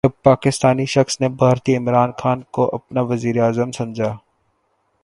جب 0.05 0.11
پاکستانی 0.23 0.85
شخص 0.85 1.19
نے 1.21 1.27
بھارتی 1.29 1.75
عمران 1.77 2.11
خان 2.17 2.41
کو 2.51 2.69
اپنا 2.73 3.01
وزیراعظم 3.01 3.71
سمجھا 3.71 4.11